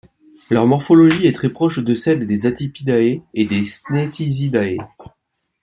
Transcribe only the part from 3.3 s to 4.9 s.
et des Ctenizidae.